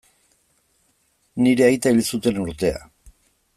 [1.43, 2.83] Nire aita hil zuten urtea.